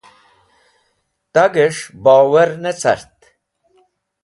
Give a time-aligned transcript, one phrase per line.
[1.33, 3.15] Tagẽs̃h bowar ne cart.